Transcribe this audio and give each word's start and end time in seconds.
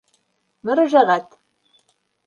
Мөрәжәғәт 0.69 1.39